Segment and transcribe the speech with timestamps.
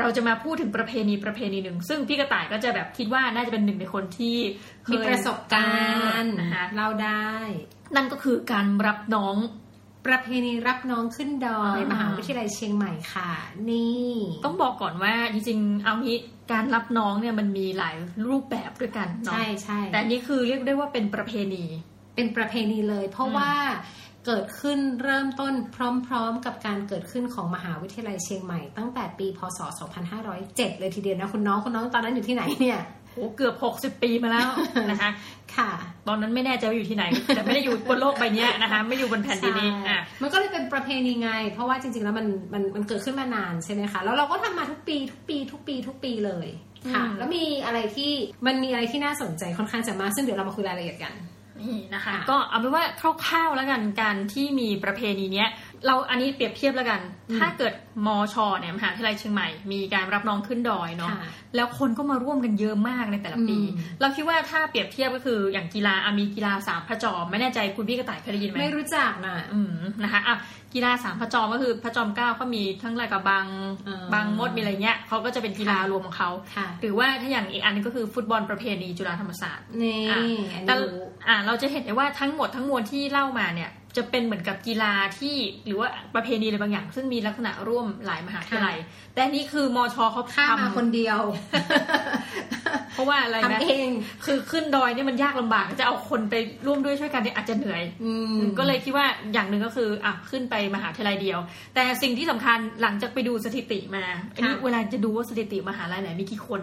[0.00, 4.36] เราจะมาพูดถึงประเพณีประเพณีหนึ่ง ซึ่งพี่กระต่ายก็จะแบบคิดว่าน่าจะเป็นหนึ่งในคนที่
[4.84, 5.70] เคยมีประสบกา
[6.20, 7.32] รณ์นะคะเราได้
[7.96, 9.36] นั่นก็คือการรับน้อง
[10.06, 13.30] ประเพณีรับน้องขึ้นดอยอ่ามมหาวิทยาลัยเชียงใหม่ค่ะ
[13.70, 14.10] นี่
[14.44, 16.18] ต้องบอกก่อนว่าจริงๆเอางี้
[16.52, 17.96] การรับน้องเนี่ยมันมีหลาย
[18.28, 21.64] รูปแบบด้วยกันเนาะใช่ใช่แต่อันนี้คือเรียกได้ว่าเป็นประเพณี
[22.14, 23.50] เป็นประเพณีเลย เพราะอืมว่า
[24.26, 25.54] เกิดขึ้นเริ่มต้น
[26.06, 29.60] พร้อมๆ กับการเกิดขึ้นของมหาวิทยาลัยเชียงใหม่ ตั้งแต่ปีพศ
[30.20, 32.80] 2507 เลยทีเดียวนะคุณน้องคุณน้องตอนนั้นอยู่ที่ไหนเนี่ย
[33.16, 33.54] โหเกือบ
[33.96, 34.48] 60ปีมาแล้ว
[34.90, 35.10] นะคะ
[35.56, 35.70] ค่ะ
[36.08, 37.04] ตอนนั้นไม่แน่ใจว่าอยู่ที่ไหน
[37.36, 46.48] แต่ไม่ได้อยู่บนโลกใบเนี้ยนะคะ ไม่อยู่บนแผ่นดินนี้ใช่อะมันก็เลยเป็นประเพณีไง เพราะว่าจริง ๆ แล้วมันมันมันเกิดขึ้นมานานใช่ไหมคะ แล้วเราก็ทำมาทุกปีทุกปีทุกปีทุกปีเลย
[46.92, 48.12] ค่ะอืมแล้วมีอะไรที่
[48.46, 51.14] มันมีอะไรที่น่าสนใจค่อนข้างจะมาก ซึ่งเดี๋ยวเรามาคุยรายละเอียดกัน
[51.60, 55.48] นี่นะคะค่ะก็เอาเป็นว่าคร่าวๆแล้วกันการที่มีประเพณีเนี้ย
[55.86, 57.74] เราอันนี้เปรียบเทียบแล้วกันอืมถ้าเกิด
[58.06, 70.36] มอชเนี่ยมหาวิทยาลัยเชียงใหม่ มีการรับน้องขึ้นดอยเนาะค่ะแล้วคนก็มาร่วมกันเยอะมากในแต่ละปีอืมเราคิดว่าถ้าเปรียบเทียบก็คืออย่างกีฬาอามีกีฬาสามพระจอม ไม่แน่ใจคุณพี่กระต่ายเคยได้ยินไหมไม่รู้จักน่ะอืมนะคะอะ
[70.74, 73.46] กีฬาสามพระจอมก็คือพระจอมเกล้าก็มีทั้งอะไรกับบาง
[73.88, 80.20] อ่าบางมดมีอะไรเงี้ยเขาก็จะเป็นกีฬารวมของเขาค่ะหรือว่าถ้าอย่างอีกอันนึงก็คือฟุตบอลประเพณีจุฬาธรรมศาสตร์นี่อะ
[80.52, 85.36] อันแต่นี้รู้อ่าเราจะเห็นได้ว่าทั้งหมดทั้งมวลที่เล่ามาเนี่ย จะเป็นเหมือนกับกีฬาที่
[85.66, 88.76] หรือว่าประเพณีอะไรบางอย่าง ซึ่งมีลักษณะร่วมหลายมหาวิทยาลัย
[89.12, 91.20] แต่อันนี้คือมอชเขาข้ามาคนทำเดียว
[92.94, 93.90] เพราะว่าอะไรนะทำเอง
[94.24, 96.34] คือขึ้นดอยเนี่ยมันยากลำบากจะเอาคนไป
[96.66, 101.38] ร่วมด้วยช่วยกันเนี่ยอาจจะเหนื่อย อืมก็เลยคิดว่าอย่างหนึ่งก็คืออะขึ้นไปมหาวิทยาลัยเดียว
[101.74, 104.04] แต่สิ่งที่สำคัญหลังจากไปดูสถิติมา
[104.34, 106.60] อันนี้ค่ะเวลาจะดูว่าสถิติมหาลัยไหนมีกี่คน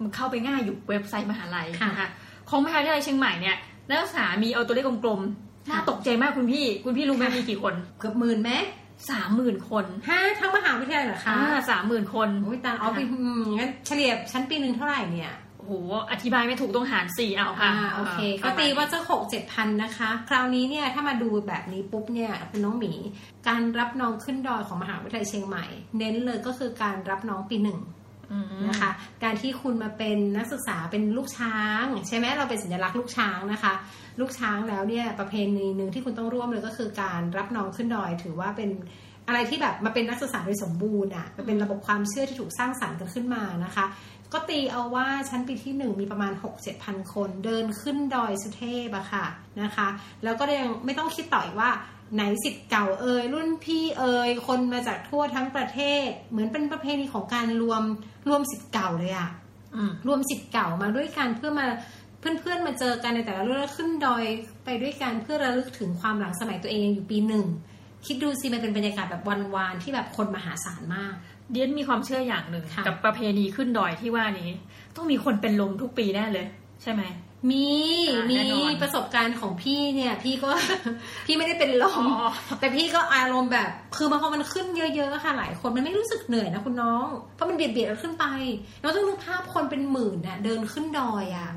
[0.00, 2.08] มันเข้าไปง่ายอยู่เว็บไซต์มหาลัยค่ะนะคะ
[2.50, 3.56] ของมหาวิทยาลัยเชียงใหม่เนี่ย
[3.88, 8.50] นักศึกษามีเอาตัวเลขกลมๆ น่าตกใจมากคุณพี่ คุณพี่รู้ไหมมีกี่คนเกือบหมื่นไหม
[9.10, 15.72] สามหมื่นคนห้าทั้งมหาวิทยาลัยเหรอคะอ่าสามหมื่นคนโอ้ยตาอ๋อปีอืมงั้นเฉลี่ยชั้นปีหนึ่งเท่าไหร่เนี่ยโอ้โห
[16.10, 22.92] อธิบายไม่ถูกต้องหารสี่เอาค่ะอ่าโอเค ก็ตีว่าจะหกเจ็ดพันนะคะ คราวนี้เนี่ยถ้ามาดูแบบนี้ปุ๊บเนี่ยคุณน้องหมี
[23.48, 25.64] การรับน้องขึ้นดอยของมหาวิทยาลัยเชียงใหม่
[25.98, 28.05] เน้นเลยก็คือการรับน้องปีหนึ่งอืม
[28.68, 28.90] นะคะ
[29.24, 33.72] การที่คุณมาเป็นนักศึกษาเป็นลูกช้าง ใช่ไหมเราเป็นสัญลักษณ์ลูกช้างนะคะ
[34.20, 38.70] ลูกช้างแล้วเนี่ยประเพณีหนึ่งที่คุณต้องร่วมเลยก็คือการรับน้องขึ้นดอย ถือว่าเป็น
[39.26, 43.84] อะไรที่แบบมาเป็นนักศึกษาโดยสมบูรณ์อะมันเป็นระบบความเชื่อที่ถูกสร้างสรรค์กันขึ้นมานะคะ
[44.32, 49.26] ก็ตีเอาว่าชั้นปีที่หนึ่งมีประมาณ 6 7พันคน เดินขึ้นดอยสุเทพอะค่ะ
[49.62, 49.88] นะคะ
[50.24, 51.70] แล้วก็ยังไม่ต้องคิดต่ออีกว่า
[52.14, 57.82] ไหนสิทธิ์เก่าเอ่ยรุ่นพี่เอ่ยคนมาจากทั่วทั้งประเทศ เหมือนเป็นประเพณีของการรวม
[58.28, 59.30] รวมสิทธิ์เก่าเลยอะ
[59.74, 61.66] อืมรวมสิทธิ์เก่ามาด้วยกันเพื่อมา
[62.20, 64.24] เพื่อนๆมาเจอกันในแต่ละรุ่นแล้วขึ้นดอย
[64.64, 67.46] ไปด้วยกันเพื่อระลึกถึงความหลังสมัยตัวเองยังอยู่ปีหนึ่ง
[68.06, 71.14] คิดดูสิมันเป็นบรรยากาศแบบวันวานๆที่แบบคนมหาศาลมาก
[71.52, 74.50] เดียนมีความเชื่ออย่างหนึ่งค่ะกับประเพณีขึ้นดอยที่ว่านี้
[74.96, 76.46] ต้องมีคนเป็นลมทุกปีแน่เลย
[76.82, 77.02] ใช่ไหม
[77.50, 77.66] มี
[78.08, 80.50] อ่ามีแน่นอนประสบการณ์ของพี่เนี่ย พี่ก็
[81.26, 82.28] พี่ไม่ได้เป็นลมอ๋อ
[82.60, 88.26] แต่พี่ก็อารมณ์แบบ คือบางคนมันขึ้นเยอะๆค่ะหลายคนมันไม่รู้สึกเหนื่อยนะคุณน้อง เพราะมันเบียดเบียดเราขึ้นไป
[88.82, 91.50] เราต้องนึกภาพคนเป็นหมื่นน่ะเดินขึ้นดอยอะ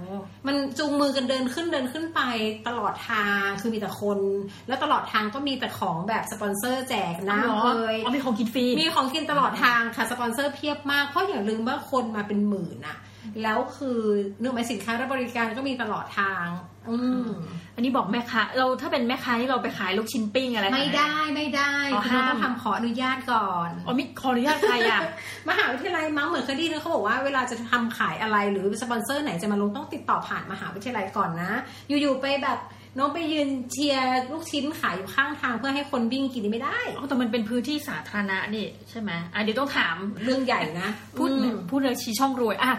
[0.48, 2.22] มันจูงมือกันเดินขึ้นเดินขึ้นไป
[2.68, 4.20] ตลอดทางคือมีแต่คน
[4.68, 12.98] แล้วตลอดทางก็มีแต่ของแบบสปอนเซอร์แจกอ๋อน้ำเหรอเลยอ๋อมีของกินฟรีมีของกินตลอดทางค่ะสปอนเซอร์เพียบมากเพราะอย่าลืมว่าคนมาเป็นหมื่นอะ
[13.44, 14.00] แล้วคือ
[14.40, 16.46] เนื่องหมายสินค้าและบริการก็มีตลอดทาง
[16.90, 17.28] อืม
[17.76, 25.02] อันนี้บอกแม่ค้าเราถ้าเป็นแม่ค้าที่เราไปขายลูกชิ้นปิ้งอะไรไม่ได้ไม่ได้อ๋อคุณต้องห้ามทำขออนุญาตก่อนอ๋อมีขออนุญาตใครอะ
[25.50, 31.52] มหาวิทยาลัยมั้งเหมือนเคยได้ยินเขาบอกว่าเวลาจะทำขายอะไรหรือสปอนเซอร์ไหนจะมาลงต้องติดต่อผ่านมหาวิทยาลัยก่อนนะ
[31.88, 32.60] อยู่ๆไปแบบ
[32.98, 42.72] น้องไปยืนเชียร์ลูกชิ้นขายอยู่ข้างทางเพื่อให้คนวิ่งกินนี่ไม่ได้อ๋อแต่มันเป็นพื้นที่สาธารณะนี่ใช่ไหมอะเดี๋ยวต้องถามเรื่องใหญ่นะ พูดอืมพูดเลยชี้ช่องรวยอะ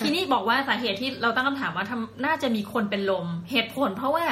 [0.00, 4.24] ทีนี้บอกว่าสาเหตุที่เราตั้งคำถามว่าทำน่าจะมีคนเป็นลมเหตุผล เพราะว่า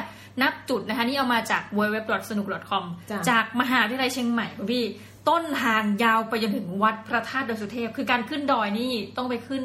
[0.43, 4.85] นับจุดนะคะนี่เอามาจาก w w w s n u k c o m จ้ะจากมหาวิทยาลัยเชียงใหม่คุณพี่
[5.29, 9.63] ต้นทางยาวไปจนถึงวัดพระธาตุดอยสุเทพ คือการขึ้นดอยนี่ต้องไปขึ้น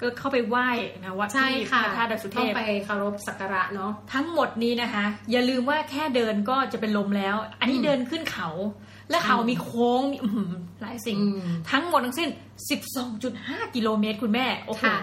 [0.00, 0.68] ก็เข้าไปไหว้
[1.04, 8.48] นะวัดใช่ที่ค่ะพระธาตุดอยสุเทต้องพไปเคารพสักการะเนาะทั้งหมดนี้นะคะ อย่าลืมว่าแค่เดินก็จะเป็นลมแล้ว อันนี้อืมเดินขึ้นเขา
[9.10, 10.52] และเขาใช่มีโค้งมีอื้อหือ
[10.82, 12.28] หลายสิ่งอืมทั้งหมดทั้งสิ้น
[13.02, 14.96] 12.5 กิโลเมตรคุณแม่ โอ้โหค่ะ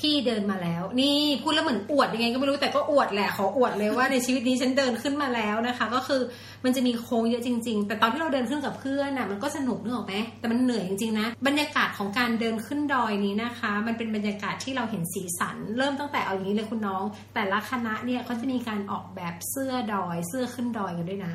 [0.00, 6.20] พี่เดินมาแล้ว นี่พูดแล้วเหมือนอวดยังไงก็ไม่รู้แต่ก็อวดแหละขออวดเลยว่าในชีวิตนี้ฉันเดินขึ้นมาแล้วนะคะ ก็คือ
[6.64, 17.04] มันจะมีโค้งเยอะจริง ๆ แต่ตอนที่เราเดินขึ้นกับเพื่อนน่ะมันก็สนุกนึกออกไหมแต่มันเหนื่อยจริงๆนะบรรยากาศของการเดินขึ้นดอยนี้นะคะ มันเป็นบรรยากาศที่เราเห็นสีสัน เริ่มตั้งแต่เอาอย่างนี้เลยคุณน้อง
[17.34, 21.34] แต่ละคณะเนี่ยเขาจะมีการออกแบบเสื้อดอย เสื้อขึ้นดอยกันด้วยนะ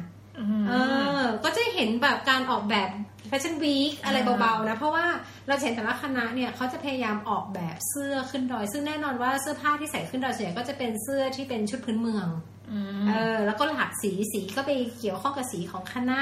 [0.70, 0.74] เอ
[1.20, 2.90] อ ก็จะเห็นแบบการออกแบบ
[3.28, 5.06] แฟชั่นวีคอะไรเบาๆนะ เพราะว่า
[5.48, 12.28] เราจะเห็นแต่ละคณะเนี่ยเขาจะพยายามออกแบบเสื้อขึ้นดอย ซึ่งแน่นอนว่าเสื้อผ้าที่ใส่ขึ้นดอยส่วนใหญ่ก็จะเป็นเสื้อที่เป็นชุดพื้นเมือง
[13.02, 16.22] มเออแล้วก็หลากสีสีก็ไปเกี่ยวข้องกับสีของคณะ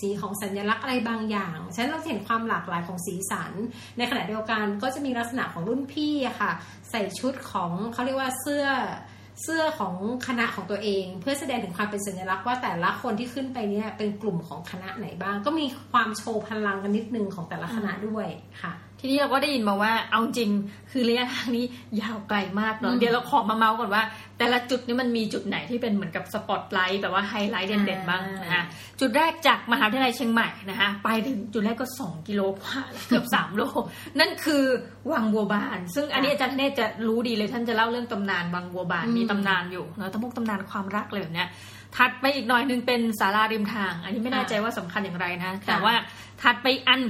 [0.00, 3.52] สีของสัญลักษณ์อะไรบางอย่างฉะนั้นเราจะเห็นความหลากหลายของสีสัน
[3.98, 6.52] ในขณะเดียวกันก็จะมีลักษณะของรุ่นพี่อะค่ะ
[6.90, 8.64] ใส่ชุดของเขาเรียกว่าเสื้อ
[9.42, 9.94] เสื้อของ
[10.26, 18.26] คณะของตัวเอง เพื่อแสดงถึงความเป็นสัญลักษณ์ว่าแต่ละคนที่ขึ้นไปเนี่ยเป็นกลุ่มของคณะไหนบ้าง ก็มีความโชว์พลังกันนิดนึงของแต่ละคณะด้วย
[18.62, 18.72] ค่ะ
[19.04, 20.50] ทีนี้เราก็ได้ยินมาว่าเอาจริง
[20.90, 21.64] คือระยะทางนี้
[22.00, 24.02] ยาวไกลมากเนาะอืมเดี๋ยวเราขอมาเมาส์ก่อนว่า
[24.38, 28.64] แต่ละจุดนี้มันมีจุดไหนที่เป็นเหมือนกับสปอตไลท์แบบว่าไฮไลท์เด่นๆบ้างนะคะ
[29.00, 32.78] จุดแรกจากมหาวิทยาลัยเชียงใหม่นะคะไปถึงจุดแรกก็ 2 กิโลกว่า
[33.08, 33.62] เกือบ3โล
[34.18, 34.64] นั่นคือ
[35.12, 41.48] วังบัวบาน ซึ่งอันนี้อาจารย์เนตจะรู้ดีเลยท่านจะเล่าเรื่องตำนานวังบัวบานอืมมีตำนานอยู่เนาะตำพวกตำนานความรักอะไรแบบเนี้ย
[41.96, 45.94] ถัดไปอีกหน่อยหนึงเป็นศาลาริมทาง อันนี้ไม่แน่ใจว่าสำคัญอย่างไรนะ แต่ว่า
[46.42, 47.02] ถัดไปอัน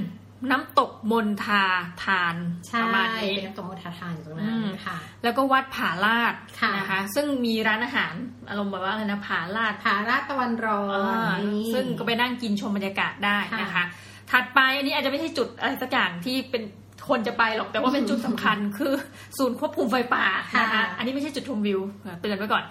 [0.51, 1.63] น้ำตกมนทา
[2.03, 2.35] ทาน
[2.67, 8.13] ใช่ประมาณนี้เป็นน้ำตกมทาทานอยู่ตรงนั้อืนมค่ะ แล้วก็วัดผาลาดค่ะนะคะ ซึ่งมีร้านอาหาร
[8.49, 13.83] อารมณ์แบบว่าอะไรนะผาลาดผาลาดตะวันรออ่านนี่ซึ่งก็ไปนั่งกินชมบรรยากาศได้นะคะ
[14.31, 16.63] ถัดไปอันนี้อาจจะไม่ใช่จุดอะไรสักอย่างที่เป็น
[17.09, 18.93] คนจะไปหรอกแต่ว่าเป็นจุดสำคัญคือ
[19.37, 20.25] ศูนย์ควบคุมไฟป่า
[20.59, 21.79] นะคะค่ะอันนี้ไม่ใช่จุดชมวิว
[22.21, 22.63] เตือนไว้ก่อน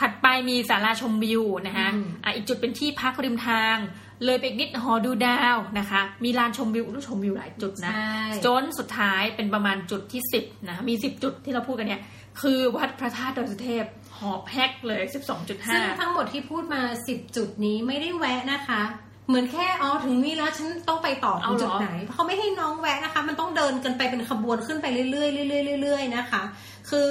[0.00, 3.76] ถัดไปมีศาลาชมวิวนะคะอืมอะอีกจุดเป็นที่พักริมทาง
[4.24, 12.02] เลยไปอีกนิดหอดูดาวนะคะ มีลานชมวิวรู้ชมวิวหลายจุดนะใช่จนสุดท้ายเป็นประมาณจุดที่สิบนะ มีสิบจุดที่เราพูดกันเนี่ย
[12.40, 13.84] คือวัดพระธาตุดอยสุเทพ
[14.18, 18.82] หอบแฮกเลยสิบสองจุดห้าซึ่งทั้งหมดที่พูดมาสิบจุดนี้ไม่ได้แวะนะคะ
[19.28, 26.42] เหมือนแค่อ๋อถึงนี่แล้วฉันต้องไปต่อถึงจุดไหนเขาไม่ให้น้องแวะนะคะ มันต้องเดินกันไปเป็นขบวนขึ้นไปเรื่อยๆเรื่อยๆเรื่อยๆนะคะ
[26.90, 27.06] คือ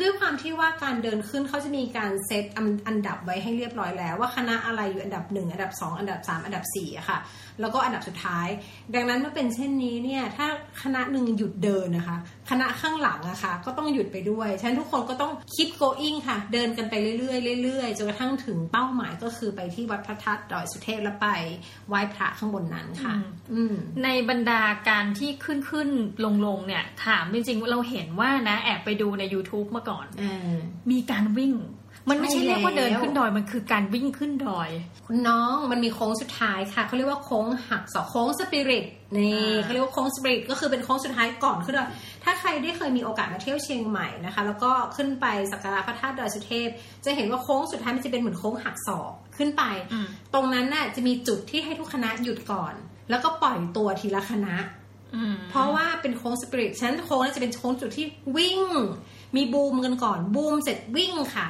[0.00, 7.18] ด้วยความที่ว่าการเดินขึ้นเขาจะมีการเซตอันอันดับไว้ให้เรียบร้อยแล้ว ว่าคณะอะไรอยู่อันดับหนึ่งอันดับสองอันดับสามอันดับสี่อะค่ะ
[7.60, 8.48] แล้วก็อันดับสุดท้าย
[8.94, 10.46] ดังนั้นเมื่อเป็นเช่นนี้เนี่ยถ้า
[10.82, 12.16] คณะหนึ่งหยุดเดินนะคะ
[12.50, 21.28] คณะข้างหลังอะค่ะก็ต้องหยุดไปด้วยฉะนั้นทุกคนก็ต้อง keep going ค่ะ เดินกันไปเรื่อยๆเรื่อยๆจนกระทั่งถึงเป้าหมายก็คือไปที่วัดพระธาตุดอยสุเทพแล้วไป
[21.88, 23.14] ไหว้พระข้างบนนั้นค่ะ
[23.52, 23.74] อืม
[24.04, 25.88] ในบรรดาการที่ขึ้นขึ้น
[26.24, 30.56] ลงลงเนี่ยถามจริงๆเราเห็นว่านะแอบไปดูใน YouTube เมื่อก่อนอ่า
[30.90, 31.54] มีการวิ่ง
[32.10, 34.70] มันไม่ใช่ใช่เรียกว่าเดินแล้วขึ้นดอยมันคือการวิ่งขึ้นดอย
[35.06, 38.84] คุณน้องมันมีโค้งสุดท้ายค่ะเขาเรียกว่าโค้งหักศอกโค้งสปิริต
[39.16, 41.88] นี่อ่าเขาเรียกว่าโค้งสปิริตก็คือเป็นโค้งสุดท้ายก่อนขึ้นดอย
[42.24, 46.68] ถ้าใครได้เคยมีโอกาสมาเที่ยวเชียงใหม่นะคะ แล้วก็ขึ้นไปสักการะพระธาตุดอยสุเทพ
[47.04, 49.62] จะเห็นว่าโค้งสุดท้ายมันจะเป็นเหมือนโค้งหักศอกขึ้นไป
[49.92, 52.74] อืมตรงนั้นน่ะจะมีจุดที่ให้ทุกคณะหยุดก่อน
[53.10, 54.56] แล้วก็ปล่อยตัวทีละคณะ
[55.14, 58.60] อืมเพราะว่าเป็นโค้งสปิริตฉะนั้นโค้งน่าจะเป็นโค้งจุดที่วิ่ง
[59.36, 61.48] มีบูมกันก่อน บูมเสร็จวิ่งค่ะ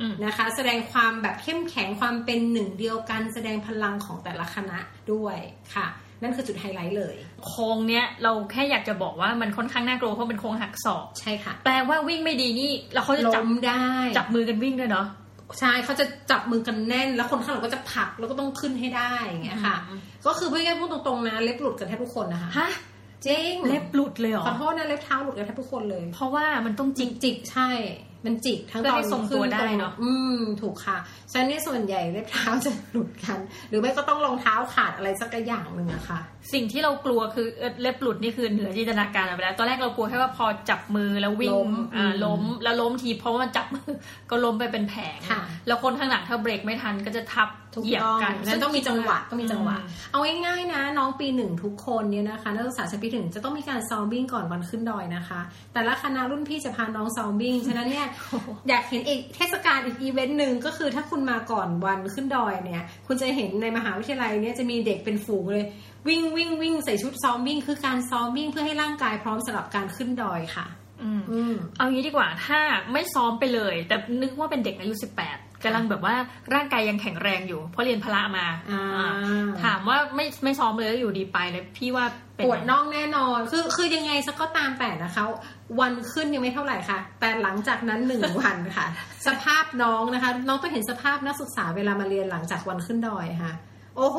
[0.00, 4.78] อืมนะคะ แสดงความแบบเข้มแข็งความเป็นหนึ่งเดียวกัน แสดงพลังของแต่ละคณะ
[5.12, 5.38] ด้วย
[5.74, 5.86] ค่ะ
[6.22, 7.14] นั่นคือจุดไฮไลท์เลย
[7.46, 13.84] โค้งเนี้ยเราแค่อยากจะบอกว่ามันค่อนข้างน่ากลัวเพราะเป็นโค้งหักศอกใช่ค่ะ แปลว่าวิ่งไม่ดีนี่แล้วเขาจะจัล้บมได้
[14.18, 15.06] จับมือกันวิ่งด้วยเนาะ
[15.60, 22.70] ใช่เขาจะจับมือกันแน่น แล้วคนข้างหลังก็จะผลักแล้วก็ต้องขึ้นให้ได้อย่างเงี้ยค่ะอืมก็คือพูดง่ายๆพูดตรงๆนะเล็บหลุดกันแทบทุกคนนะคะฮะ
[23.26, 27.70] จริงเล็บหลุดเลยเหรอขอโทษนะเล็บเท้าหลุดกันแทบทุกคนเลย เพราะว่ามันต้องจิจิกกจิกใช่
[28.24, 30.98] มันจิกทั้งเพื่ตออนให้ทรงตัวได้เนอะอืมถูกค่ะ
[31.30, 33.38] ฉะนั้นเนี่ยส่วนใหญ่เล็บเท้าจะหลุดกัน
[33.68, 36.18] หรือไม่ก็ต้องรองเท้าขาดอะไรสักอย่างหนึ่งอะค่ะ
[36.52, 43.90] สิ่งที่เรากลัวคือเอ่อเล็บหลุดนี่คือเหนือจินตนาการไปแล้วตอนแรกเรากลัวแค่ว่าพอจับมือแล้ววิ่งล้มอ่าอืมล้มแล้วล้มทีเพราะว่ามันจับมือ
[44.30, 55.40] ก็ล้มไปเป็นแผงค่ะแล้วคนข้างหลังถ้าเบรกไม่ทันก็จะทับถูกเหยียบต้องกันนั้นต้องมีจังหวะต้องมีจังหวะอืมเอาง่ายๆนะ น้องปีหนึ่งทุกคนเนี่ยนะคะนักศึกษาชั้นปีหนึ่งจะต้องมีการซ้อมวิ่งก่อนวันขึ้นดอยนะคะ
[55.72, 58.06] แต่ละคณะรุ่นพี่จะพาน้องซ้อมวิ่งฉะนั้นเนี่ย
[58.68, 65.64] อยากเห็นอีกเทศกาลอีกอีเวนต์หนึ่งก็คือถ้าคุณมาก่อนวันขึ้นดอยเนี่ย คุณจะเห็นในมหาวิทยาลัยเนี่ยจะมีเด็กเป็นฝูงเลย
[66.08, 70.66] วิ่งวิ่งวิ่งใส่ชุดซ้อมวิ่ง คือการซ้อมวิ่งเพื่อให้ร่างกายพร้อมสำหรับการขึ้นดอยค่ะ
[71.02, 72.60] อืมอืมเอางี้ดีกว่าถ้า
[72.92, 76.14] ไม่ซ้อมไปเลย แต่นึกว่าเป็นเด็กอายุ18 กำลังแบบว่า
[76.54, 82.04] ร่างกายยังแข็งแรงอยู่ เพราะเรียนพละมาอ่าอ่าถามว่าไม่ไม่ซ้อมเลยแล้วอยู่ดีไปเลยพี่ว่า
[82.36, 85.24] เป็นปวดน่องแน่นอน คือคือยังไงสักก็ตามแต่นะคะ
[85.80, 88.86] วันขึ้นยังไม่เท่าไหร่ค่ะ แต่หลังจากนั้นหนึ่งวันค่ะ
[89.26, 93.54] สภาพน้องนะคะ น้องต้องเห็นสภาพนักศึกษาเวลามาเรียนหลังจากวันขึ้นดอยค่ะ
[93.96, 94.18] โอ้โห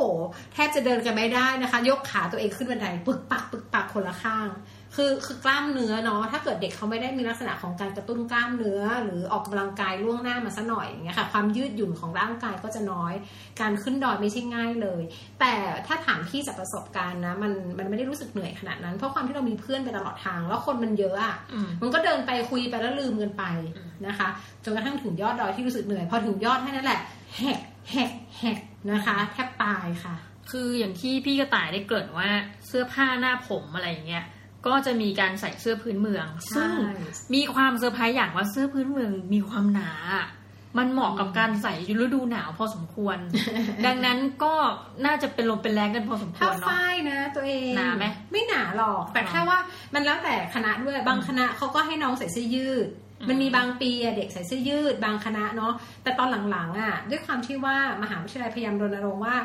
[0.54, 4.48] แทบจะเดินกันไม่ได้นะคะ ยกขาตัวเองขึ้นบันไดปึกปักปึกปักคนละข้าง
[4.96, 13.14] คือคือกล้ามเนื้อเนาะถ้าเกิดเด็กเขาไม่ได้มีลักษณะของการกระตุ้นกล้ามเนื้อ หรือออกกำลังกายล่วงหน้ามาซะหน่อยอย่างเงี้ยค่ะ ความยืดหยุ่นของร่างกายก็จะน้อย
[13.62, 15.04] การขึ้นดอยไม่ใช่ง่ายเลย
[15.40, 15.54] แต่
[15.88, 23.44] ถ้าถามพี่จากประสบการณ์นะมันมันไม่ได้รู้สึกเหนื่อยขนาดนั้นเพราะความที่เรามีเพื่อนไปตลอดทาง แล้วคนมันเยอะอะอืมมันก็เดินไปคุยไปแล้วลืมกันไป
[24.08, 24.28] นะคะ
[24.64, 27.00] จนกระทั่งถึงยอดดอยที่รู้สึกเหนื่อยพอถึงยอดแค่นั้นแหละ
[27.38, 27.60] แหก
[27.92, 28.58] แหกแหก
[28.92, 30.16] นะคะแทบตายค่ะ
[30.52, 32.30] คืออย่างที่พี่กระต่ายได้เกริ่นว่า
[32.68, 34.26] เสื้อผ้าหน้าผมอะไรอย่างเงี้ย
[34.68, 36.72] ก็จะมีการใส่เสื้อพื้นเมืองใช่ซึ่ง
[37.36, 39.92] มีความเซอร์ไพรส์อย่างว่าเสื้อพื้นเมืองมีความหนา
[40.78, 43.18] มันเหมาะกับการใส่ฤดูหนาวพอสมควร
[43.86, 44.54] ดังนั้นก็
[45.06, 49.60] น่าจะเป็นลมเป็นแรงกันพอสมควถ้ารเนาะฝ้ายนะตัวเองหนาไหมไม่หนาหรอก แต่อ๋อแค่ว่า
[49.94, 52.88] มันแล้วแต่คณะด้วยบางคณะเขาก็ให้น้องใส่เสื้อยืด
[53.22, 59.36] อืมมันมีบางปีอะเด็กใส่เสื้อยืดบางคณะเนาะแต่ตอนหลังๆอะด้วยความที่ว่ามหาวิทยาลัยพยายามรณรงค์ว่า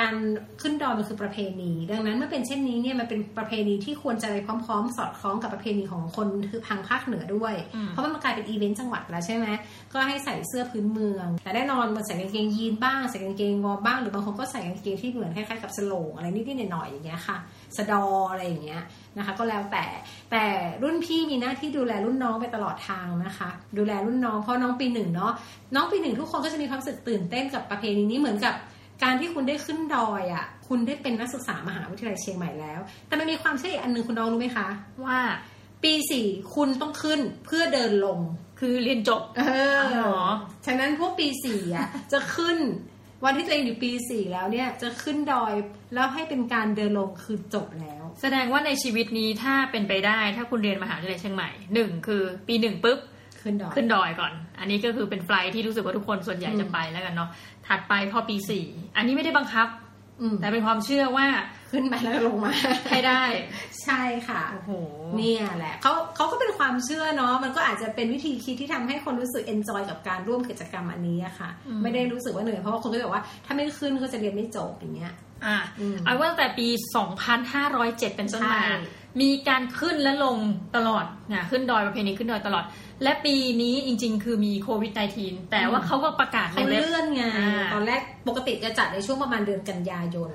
[0.00, 0.14] การ
[0.62, 9.46] ขึ้นดอยมันคือประเพณี ดังนั้นเมื่อเป็นเช่นนี้เนี่ยมันเป็นประเพณีที่ควรจะไปพร้อม ๆ สอดคล้องกับประเพณีของคนคือทางภาคเหนือด้วยอืมเพราะมันกลายเป็นอีเวนต์จังหวัดแล้วใช่ไหม
[9.92, 17.36] ก็ให้ใส่เสื้อพื้นเมือง แต่แน่นอนมันใส่กางเกงยีนบ้างใส่กางเกงวอร์มบ้างหรือบางคนก็ใส่กางเกงที่เหมือนคล้ายๆกับโสร่งอะไรนิดๆหน่อยๆอย่างเงี้ยค่ะ
[17.76, 18.82] สะดออะไรอย่างเงี้ย
[19.18, 19.84] นะคะก็แล้วแต่
[20.30, 20.44] แต่
[20.82, 25.32] รุ่นพี่มีหน้าที่ดูแลรุ่นน้องไปตลอดทางนะคะ ดูแลรุ่นน้องเพราะน้องปีหนึ่งเนาะ
[25.74, 28.54] น้องปีหนึ่งทุกคนก็จะมีความรู้สึกตื่นเต้นกับประเพณีนี้เหมือนกับ
[29.02, 34.68] การที่คุณได้ขึ้นดอยอะ คุณได้เป็นนักศึกษามหาวิทยาลัยเชียงใหม่แล้ว แต่มันมีความเชื่ออีกอันหนึ่งคุณน้องรู้ไหมคะ
[35.04, 35.18] ว่า
[35.82, 38.18] ปีสี่คุณต้องขึ้นเพื่อเดินลง
[38.60, 39.42] คือเรียนจบ เอ
[39.78, 40.16] ออ๋อ
[40.66, 42.58] ฉะนั้นพวกปีสี่อะ จะขึ้น
[43.24, 45.52] วันที่ตัวเองอยู่ปีสี่แล้วเนี่ยจะขึ้นดอย
[45.94, 52.98] แล้วให้เป็นการเดินลงคือจบแล้ว แสดงว่าในชีวิตนี้ถ้าเป็นไปได้ ถ้าคุณเรียนมหาวิทยาลัยเชียงใหม่หนึ่งคือปีหนึ่งปุ๊บ
[53.44, 57.30] ขึ้นดอยขึ้นดอยก่อน อันนี้ก็คือเป็น flight ที่รู้สึกว่าทุกคนส่วนใหญ่จะไปแล้วกันเนาะ
[57.66, 58.64] ถัดไปพอปีสี่
[58.96, 59.68] อันนี้ไม่ได้บังคับ
[60.20, 61.26] อืมแต่เป็นความเชื่อว่า
[61.70, 62.52] ขึ้นไปแล้วลงมา
[62.90, 63.22] ให้ได้
[63.84, 64.70] ใช่ค่ะโอ้โห
[65.16, 75.12] เนี่ยแหละเขาเขาก็เป็นความเชื่อเนาะมันก็อาจจะเป็นวิธีคิดที่ทำให้คนรู้สึก enjoy กับการร่วมกิจกรรมอันนี้อะค่ะอืมไม่ได้รู้สึกว่าเหนื่อยเพราะว่าคนก็จะบอกว่าถ้าไม่ขึ้นก็จะเรียนไม่จบอย่างเงี้ย
[75.46, 76.66] อะอืมเอาว่าตั้งแต่ปี
[77.42, 78.76] 2507 เป็นต้นมาใช่
[79.20, 80.36] มีการขึ้นและลง
[80.76, 82.64] ตลอดนะขึ้นดอยประเพณีขึ้นดอยตลอด
[83.02, 90.30] และปีนี้จริง ๆ คือมีโควิด -19 แต่ว่าเขาก็ประกาศในเขาเว็บเลื่อนไงอ่าตอนแรกปกติจะจัดในช่วงประมาณเดือนกันยายน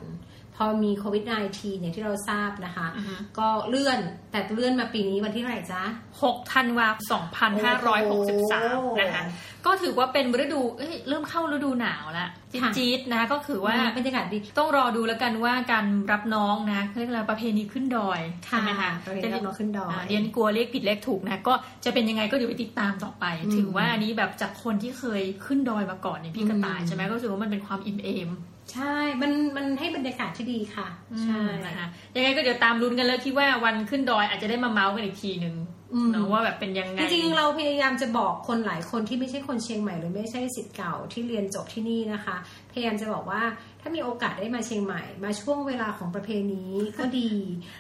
[0.62, 4.00] พอมีโควิด -19 เนี่ยที่เราทราบนะคะอือฮึก็เลื่อน
[4.32, 5.82] แต่เลื่อนมาปีนี้วันที่เท่าไหร่จ๊ะ
[6.22, 9.24] 6ธันวาคม2563 นะคะ
[9.66, 12.30] ก็ถือว่าเป็นฤดูเอ้ยเริ่มเข้าฤดูหนาวแล้ว
[12.64, 21.54] ค่ะจี๊ดๆนะก็คือว่าบรรยากาศดีต้องรอดูแล้วกันว่าการรับน้องนะเขาเรียกอะไรประเพณีขึ้นดอยใช่ไหมคะประเพณีรับน้องขึ้นดอยาเรียนกลัวเรียกผิดเรียกถูกนะ ก็
[21.86, 28.30] จะเป็นยังไงก็เดี๋ยวไปติดตามต่อไปอืมถือว่าอันนี้แบบจากคนที่เคยขึ้นดอยมาก่อนในยพี่กระต่ายอืมใช่ไหมก็รู้สึกว่ามันเป็นความอิ่มเอม
[28.74, 30.88] ใช่ มันมันให้บรรยากาศที่ดีค่ะ
[31.24, 35.56] ใช่นะคะยังไงก็เดี๋ยวตามลุ้นกันแล้วคิดว่าวันขึ้นดอยอาจจะได้มาเมาส์กันอีกทีหนึ่ง
[35.94, 42.36] อืมเนอะว่าแบบเป็นยังไง จริงๆเราพยายามจะบอกคนหลายคนที่ไม่ใช่คนเชียงใหม่หรือไม่ใช่สิทธิ์เก่าที่เรียนจบที่นี่นะคะ
[42.72, 43.42] พยายามจะบอกว่า
[43.82, 46.64] ถ้ามีโอกาสได้มาเชียงใหม่ มาช่วงเวลาของประเพณี
[47.00, 47.32] ก็ดี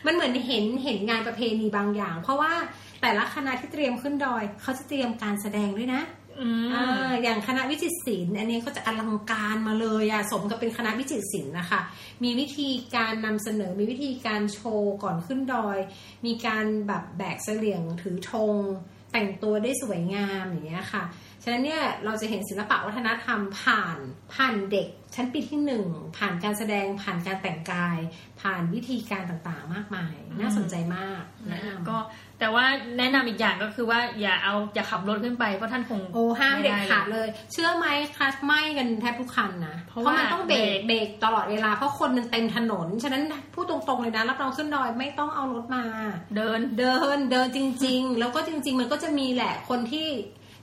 [0.05, 2.53] มันเหมือนเห็นเห็นงานประเพณีบางอย่าง เพราะว่า
[3.01, 6.01] แต่ละคณะที่เตรียมขึ้นดอยเขาจะเตรียมการแสดงด้วยนะ
[6.39, 11.79] อืมอ่าอย่างคณะวิจิตรศิลป์อันนี้ก็จะอลังการมาเลยอะสมกับเป็นคณะวิจิตรศิลป์นะคะ
[12.23, 15.77] มีวิธีการนำเสนอ มีวิธีการโชว์ก่อนขึ้นดอย
[16.25, 18.55] มีการแบบแบกเสลี่ยงถือธง
[19.11, 21.03] แต่งตัวได้สวยงามอย่างเงี้ยค่ะ
[21.43, 23.97] ฉะนั้นเนี่ยเราจะเห็นศิลปะวัฒนธรรมผ่าน
[24.33, 25.85] ผ่านเด็ก ชั้นปีที่หนึ่ง
[26.17, 27.97] ผ่านการแสดงผ่านการแต่งกาย
[28.41, 31.97] ผ่านวิธีการต่างๆ มากมาย น่าสนใจมากแนะนะนำก็
[32.39, 32.65] แต่ว่า
[32.97, 45.83] แนะนำอีกอย่างก็คือว่าอย่าเอาอย่าขับรถขึ้นไปเพราะท่านคงโอ้ห้ามเด็ดไลยขาดเลย เชื่อไหมคลัสไหม้กันแทบทุกคันนะเพราะเพราะมันว่าต้องเบรกเบรกเบรกตลอดเวลาเพราะคนมันเต็มถนน ฉะนั้นพูดตรงๆเลยนะรับรองขึ้นดอยไม่ต้องเอารถมา
[46.35, 50.07] เดินเดินเดินจริง ๆ แล้วก็จริง ๆ มันก็จะมีแหละคนที่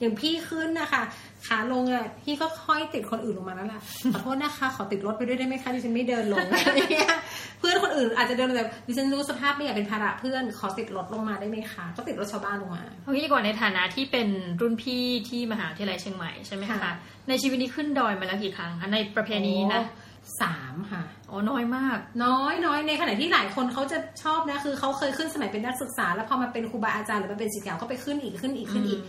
[0.00, 1.03] อย่างพี่ขึ้นนะคะ
[1.47, 3.81] ขาลงอะพี่ก็ค่อยติดคนอื่นลงมาแล้วล่ะ
[4.12, 7.17] ขอโทษนะคะ ขอติดรถไปด้วยได้ไหมคะดิฉันไม่เดินลงอะไรเงี้ย
[7.59, 14.29] เพื่อนคนอื่นอาจจะเดินแบบดิฉันรู้สภาพไม่อยากเป็นภาระเพื่อนขอติดรถลงมาได้ไหมคะก็ติดรถชาวบ้านลงมาเอางี้ดีกว่าในฐานะที่เป็น
[14.61, 16.93] รุ่นพี่ที่มหาวิทยาลัยเชียงใหม่ใช่ไหมคะค่ะ
[17.29, 20.05] ในชีวิตนี้ขึ้นดอยมาแล้วกี่ครั้งคะในประเพณีนะโอ้
[20.43, 29.00] สามค่ะอ๋อน้อยมาก น้อยน้อยในขณะที่หลายคนเขาจะชอบนะคือเขาเคยขึ้นสมัยเป็นนักศึกษา แล้วพอมาเป็นครูบาอาจารย์หรือมาเป็นศิษย์เก่าก็ไปขึ้นอีกขึ้นอีกขึ้นอีก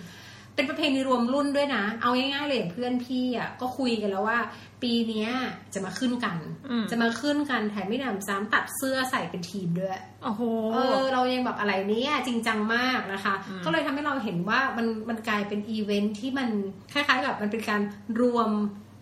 [0.57, 4.39] เป็นประเพณีรวมรุ่นด้วยนะ เอาง่ายๆเลยอย่างเพื่อนพี่อะก็คุยกันแล้วว่า
[4.83, 5.29] ปีเนี้ย
[5.73, 6.37] จะมาขึ้นกัน
[6.69, 10.41] อืมจะมาขึ้นกันแถมไม่หนำซ้ำตัดเสื้อใส่เป็นทีมด้วยโอ้โห
[10.73, 16.49] เออเรายังแบบอะไรเนี้ยจริงจังมากนะคะอืมก็เลยทำให้เราเห็นว่ามันมันกลายเป็นอีเวนท์ที่มัน
[16.93, 17.81] คล้ายๆกับมันเป็นการ
[18.21, 18.49] รวม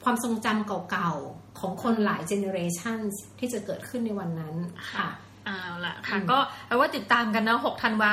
[0.03, 2.99] ความทรงจำเก่าๆของคนหลาย generationัน
[3.39, 4.55] ที่จะเกิดขึ้นในวันนั้น
[4.91, 5.07] ค่ะ
[5.45, 8.09] เอาละค่ะอืมก็เอาว่าติดตามกันนะ6ธันวา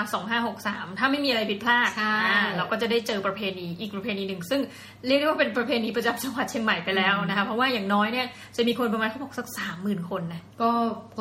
[0.48, 4.60] 2563 ถ้าไม่มีอะไรผิดพลาดใช่อ่าเราก็จะได้เจอประเพณีอีกประเพณีหนึ่ง ซึ่ง
[5.06, 10.70] เรียกได้ว่าเป็นประเพณีประจำจังหวัดเชียงใหม่ไปแล้วนะคะเพราะว่าอย่างน้อยเนี่ยจะมีคนประมาณเขาบอกสักสามหมื่นคนนะก็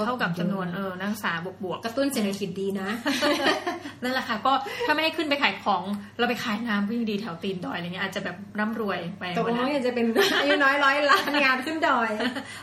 [0.05, 4.53] เท่ากับจำนวนเออนักศึกษาบวกบวกกระตุ้นเศรษฐกิจดีนะๆนั่นแหละค่ะก็
[4.85, 5.83] ถ้าไม่ได้ขึ้นไปขายของ
[6.19, 10.05] เราไปขายน้ำก็ยังดีแถวตีนดอยอะไรเงี้ยอาจจะแบบร่ำรวยไปตกลงวันนั้ว่านอยากจะเป็น
[10.41, 12.09] อายุน้อยร้อยล้านงานขึ้นดอย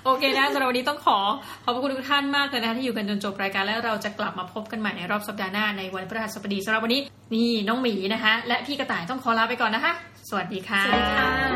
[0.05, 1.19] โอเคนะสำหรับวันนี้ต้องขอ
[1.65, 7.01] ขอบพระคุณทุกท่านมากเลยนะคะที่อยู่กันจนจบรายการแล้วเราจะกลับมาพบกันใหม่ในรอบสัปดาห์หน้าในวันพฤหัสบดีสำหรับวันนี้
[7.35, 9.93] นี่น้องหมีนะคะ และพี่กระต่ายต้องขอลาไปก่อนนะคะ
[10.29, 11.48] สวัสดีค่ะสวัสดีค่ะ